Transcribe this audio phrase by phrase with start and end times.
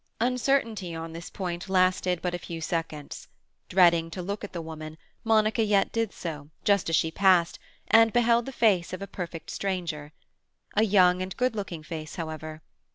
[0.19, 3.27] Uncertainty on this point lasted but a few seconds.
[3.69, 8.11] Dreading to look at the woman, Monica yet did so, just as she passed, and
[8.11, 10.11] beheld the face of a perfect stranger.
[10.75, 12.63] A young and good looking face, however.